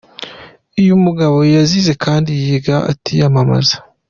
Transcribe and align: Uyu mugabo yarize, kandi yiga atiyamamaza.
Uyu 0.79 0.93
mugabo 1.05 1.37
yarize, 1.53 1.91
kandi 2.03 2.29
yiga 2.43 2.75
atiyamamaza. 2.91 3.75